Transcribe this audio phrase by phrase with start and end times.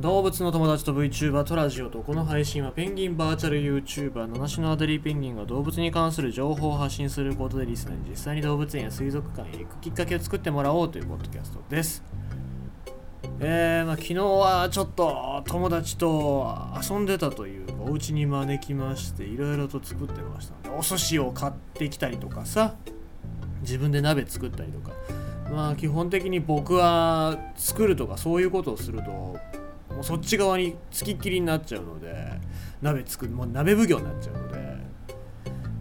[0.00, 12.02] 動物の友達と VTuber とラジオとこの配信はペンギンバーチャル YouTuber 七種のアデリーペンギンが動物に関する情報を発信することでリスナーに実際に動物園や水族館へ行くきっかけを作ってもらおうというポッドキャストです。
[13.40, 22.74] えー、まあ、昨日はちょっと友達と遊んでたというかお家に招きましていろいろと作ってましたお寿司を買ってきたりとかさ
[23.60, 24.92] 自分で鍋作ったりとか。
[25.50, 29.36] まあ基本的に僕は作るとかそういうことをすると
[30.00, 32.14] もうそっち側につきっきりになっちゃうので
[32.80, 34.78] 鍋作るもう鍋奉行になっちゃうので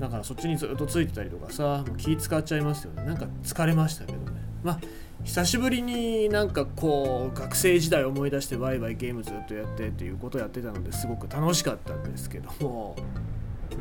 [0.00, 3.04] だからそっちにずっとついてたりとかさもう気使っちゃいますよね。
[3.04, 4.40] なんか疲れましたけどね。
[4.64, 4.80] まあ
[5.22, 12.96] 久しぶりになんかこう学生時代思い出してワイワイゲームずっとやってっていうことをやってたのですごく楽しかったんですけども。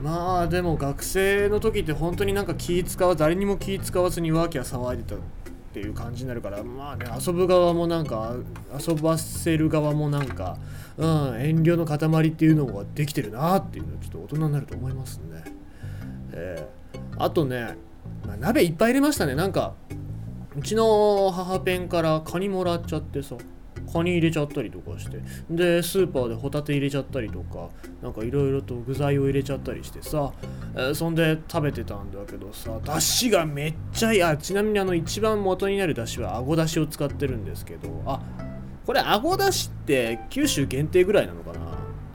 [0.03, 5.15] まあでも学生の時って本当になんか気使わず誰にも気使わずにワーキャー騒いでた
[5.77, 8.35] っていう感じになるからまあね遊ぶ側もなんか
[8.87, 10.57] 遊ばせる側もなんか、
[10.97, 11.07] うん、
[11.39, 15.43] 遠慮の塊っていうのができてるなっていうのはちょっと大人になると思いますね。
[16.33, 17.77] えー、あとね、
[18.25, 19.73] まあ、鍋いっぱい入れましたねなんか
[20.55, 23.35] うちの母ペンからカニもらっちゃってさ
[23.97, 25.19] カニ入れちゃったりとかして。
[25.49, 27.69] でスーパーでホタテ入れちゃったりとか
[28.01, 30.31] なんかいろいろと具材を入れちゃったりしてさ、
[30.93, 34.23] そんで食べてたんだけどさだしがめっちゃいい。
[34.23, 38.21] あちなみにあの一番元になるだしはあごだしを使ってるんですけどあ
[38.85, 41.59] これあごだしって九州限定ぐらいなのかな？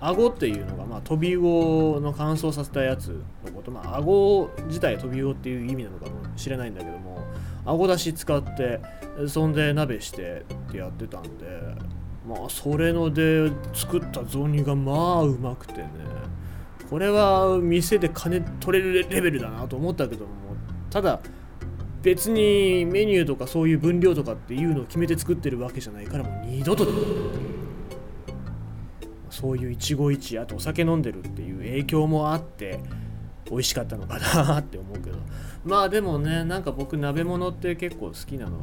[0.04, 7.24] あごっていうのが、まあ、飛び魚の乾燥させたやつのこと、まあ、あご自体飛び魚っていう意味なのかもしれないんだけども
[7.64, 8.80] あごだし使って
[9.28, 11.28] そんで鍋してってやってたんで
[12.26, 15.88] まあそれので作った雑煮がまあうまくてね
[16.88, 20.30] これは店で金取れるレベルだなと思ったけども
[20.90, 21.20] ただ
[22.02, 26.86] 別にメニューとかそういう分量とかっていうのを決めて作ってるわけじゃないからもう二度と
[29.30, 32.80] そういう一期一会あとお酒飲んでるっていう影響もあって
[33.50, 35.18] 美味しかったのかなって思うけど。
[35.64, 38.58] まあでもねなんか僕鍋物って結構好きなの。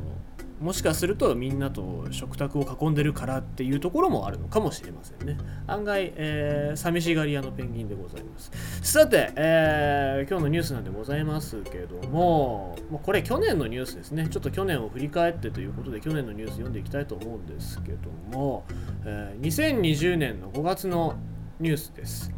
[0.59, 5.37] もしかするとみんなと食卓を囲んでるからっていうところもあるのかもしれませんね。
[5.67, 8.51] 案外、えー、寂しがり屋のペンギンでございます。
[8.81, 14.27] さて、えー、今日のニュースなんでございますけどももうこれ去年のニュースですね。
[14.29, 18.65] ちょっと去年を振り返ってということで去年のニュース読んでいきたいと思うんですけども、
[19.05, 21.15] えー、2020年の5月の
[21.59, 22.31] ニュースです。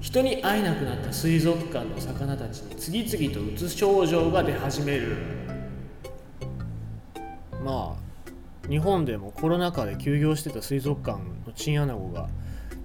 [0.00, 5.39] 人に会えなくなった水族館の魚たちに次々とうつ症状が出始める。
[7.64, 12.28] まあ日本でもコロナ禍で休業してた水族館のチンアナゴが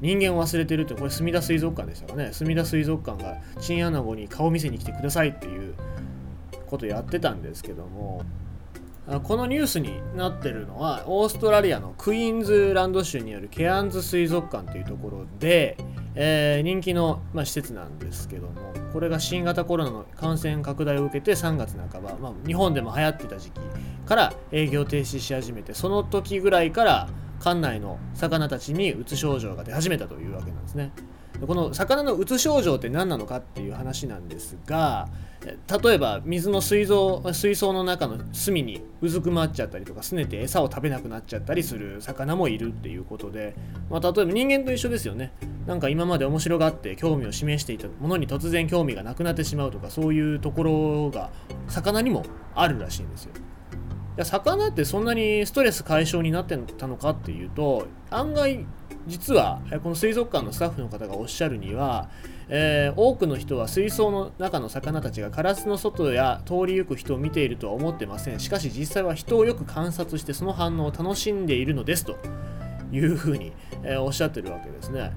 [0.01, 2.29] 人間を忘れてるってこれ墨田水族館でしたかね。
[2.33, 5.75] 墨田水族館がチンアナゴに顔見せに来てくださいっていう
[6.67, 8.23] ことやってたんですけども
[9.23, 15.77] このニュースになってるのはオーストラリアのクイーンズランド州にあるケアンズ水族館というところで、
[16.15, 23.59] えー、人気の、まあ、施設なんですけどもこれが新型コロナの感染拡大を受けて3月半ば、まあ、日本でも流行ってた時期
[24.05, 27.09] から営業停止し始めてその時ぐらいから
[27.43, 30.91] 館内の魚たちにうつ症状が出始めたというわけなんですね。
[31.45, 35.09] この魚のうつ症状って何なのかっていう話なんですが
[35.45, 43.55] 例えば水の水槽水槽の中の隅にうずくまっちゃったりとかすねて餌を食べなくなっちゃったりする魚もいるっていうことで、
[43.89, 45.33] まあ、例えば人間と一緒ですよね。
[45.67, 51.31] なんか今まで面白がって興味を示していたものに突然興味がなくなってしまうとかそういうところが
[51.67, 53.33] 魚にもあるらしいんですよ。
[54.23, 58.65] 魚ってそんなにストレス解消になってたのかっていうと案外
[59.07, 62.09] 実はこの水族館のスタッフの方がおっしゃるには、
[62.47, 68.39] えー、多くの人は水槽の中の魚たちがカラスの外や通り行く人を見ているとは思ってません。
[68.39, 72.17] しかし実際は人をよく観察してその反応を楽しんでいるのですと
[72.91, 73.51] いうふうに、
[73.83, 75.11] えー、おっしゃってるわけですね。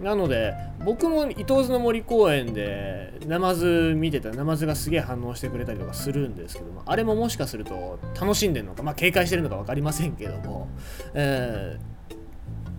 [0.00, 0.54] なので
[0.84, 10.68] 僕も伊東津の森公園でナマズ見てたナマズがすげえ反応してくれたりとかするんですけどもあれももしかすると楽しんでるのかまあ警戒してるのか分かりませんけども、
[11.14, 11.96] えー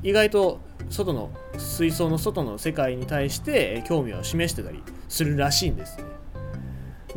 [0.04, 0.60] 意外と
[0.90, 5.98] 外の水槽の外の世界に対して興味を示してたりするらしいんです。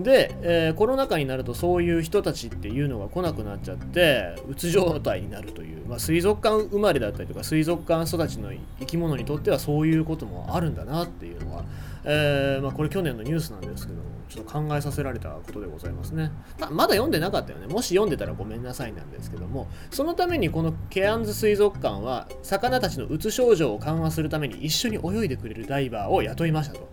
[0.03, 11.65] で、えー、コロナ禍になるとそういう人たちっていうのが来なくなっちゃってうつ状態になるという、まあ、水族館生まれだったりとか水族館育ちの生き物にとってはそういうこともあるんだなっていうのは、
[12.05, 26.89] えー、まあ、これ去年のニュースなんですけどもちょっと考えさせられたことでございますね、ままだ読んでなかったよねもし読んでたらごめんなさいなんですけどもそのためにこのケアンズ水族館は魚たちのうつ症状を緩和するために一緒に泳いでくれるダイバーを雇いましたと。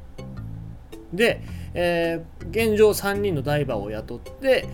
[1.13, 1.42] で、
[1.80, 4.68] えー、現状3人のダイバーを雇って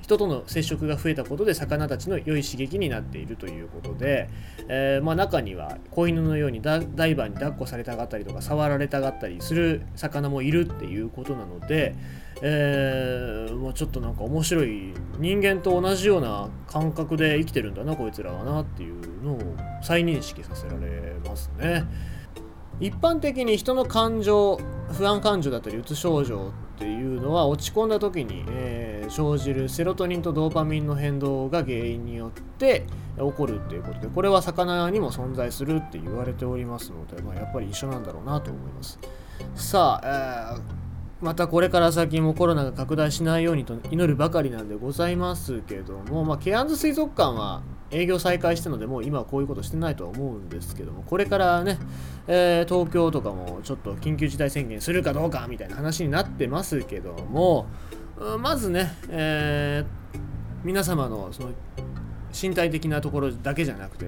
[0.00, 4.30] 人との接触が増えたことで魚たちの良い刺激になっているということで、
[4.68, 6.80] えー、まあ、中には子犬のようにダイ
[7.16, 11.96] バーに抱っこされたがったりとか触られたがったりする魚もいるっていうことなので、
[12.40, 21.84] えー、まあ、ちょっとなんか面白い人間と同じような感覚で生きてるんだなこいつらはなっていうのを再認識させられますね。
[22.80, 24.58] 一般的に人の感情
[24.92, 32.86] 不安感情だったりうつ症状っていうのは落ち込んだ時に、えー、生じるセロトニンとドーパミンの変動が原因によって
[33.16, 38.98] 起こるっていうことでこれは魚にも存在するって言われておりますので、まあ、やっぱり一緒なんだろうなと思います。
[39.54, 40.84] さあ、えー
[41.24, 47.62] またこれから先もコロナが拡大しないようにと祈るばかりなんでございますけども、まあ、ケアンズ水族館は
[47.94, 51.78] 営業再開したので、もう今はこういうことしてないとは思うんですけども、これからね、
[52.26, 57.66] えー、東京とかもちょっと緊急事態宣言するかどうかみたいな話になってますけども、
[58.40, 60.18] まずね、えー、
[60.64, 61.50] 皆様のその
[62.34, 64.06] 身体的なところだけじゃなくて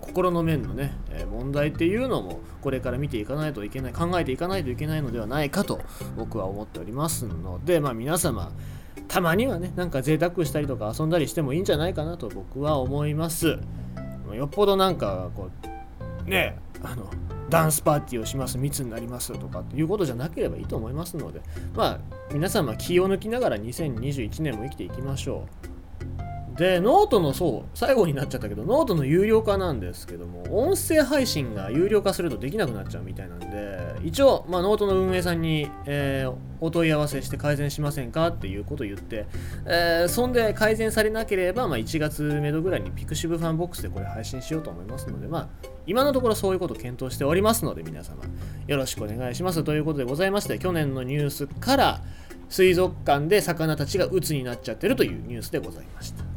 [0.00, 5.80] 心の面のね、え問題っていうのもこれから見ていかないといけない考えていかないといけないのではないかと
[6.16, 8.52] 僕は思っておりますのでまあ皆様
[9.06, 13.58] たまにはねなんか贅沢したりとか遊んだりしてもいいんじゃないかなと僕は思います。
[14.34, 15.50] よっぽどなんかこ
[16.26, 17.10] うねあの
[17.48, 21.40] ダンスパーティーをします密になりますとかっていうことじゃなければいいと思いますので
[21.74, 22.00] まあ
[22.32, 25.67] 皆様気を抜きながら2021年も生きていきましょう。
[26.58, 33.46] で、ノートのそう、最後になっちゃったけど、ノートの有料化なんですけども、音声配信が有料化するとできなくなっちゃうみたいなんで、
[34.02, 39.26] 一応、まあ、ノートの運営さんに、えー、お問い合わせして改善しませんかっていうことを言って、
[39.66, 45.48] えー、そんで改善されなければ、まあ、1月目処ぐらいにピクシブファンボックスでこれ配信しようと思いますので、まあ、
[45.86, 48.16] 今のところそういうことを検討しておりますので、皆様、
[48.66, 49.62] よろしくお願いします。
[49.62, 52.00] ということでございまして、去年のニュースから、
[52.48, 56.27] 水族館で魚たちが鬱になっちゃってるというニュースでございました。